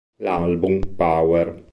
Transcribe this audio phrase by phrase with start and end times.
[0.17, 1.61] L'album "Power!